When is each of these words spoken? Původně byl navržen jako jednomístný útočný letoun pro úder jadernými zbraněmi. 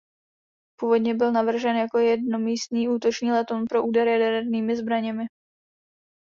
Původně 0.79 1.13
byl 1.13 1.31
navržen 1.31 1.75
jako 1.75 1.97
jednomístný 1.97 2.89
útočný 2.89 3.31
letoun 3.31 3.65
pro 3.65 3.83
úder 3.83 4.07
jadernými 4.07 4.75
zbraněmi. 4.75 5.25